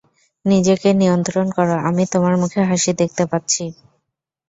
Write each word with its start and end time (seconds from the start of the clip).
নিজেকে 0.45 0.89
নিয়ন্ত্রণ 0.93 1.47
করো, 1.57 1.75
আমি 1.89 2.03
তোমার 2.13 2.33
মুখে 2.41 2.61
হাসি 2.69 2.91
দেখতে 3.01 3.23
পাচ্ছি। 3.31 3.63